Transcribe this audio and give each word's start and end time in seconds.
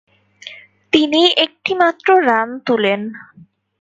তিনি 0.93 1.21
একটিমাত্র 1.45 2.07
রান 2.27 2.49
তুলেন। 2.67 3.01